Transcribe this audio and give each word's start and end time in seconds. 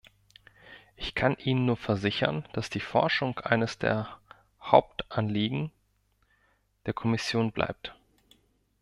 Ich 0.95 1.13
kann 1.13 1.37
Ihnen 1.37 1.65
nur 1.67 1.77
versichern, 1.77 2.43
dass 2.53 2.71
die 2.71 2.79
Forschung 2.79 3.37
eines 3.37 3.77
der 3.77 4.07
Hauptanliegen 4.59 5.71
der 6.87 6.93
Kommission 6.95 7.51
bleibt. 7.51 7.93